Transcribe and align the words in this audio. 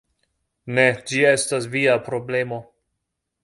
Ne, 0.79 0.85
ĝi 1.11 1.21
estas 1.33 1.69
via 1.77 2.01
problemo 2.09 2.61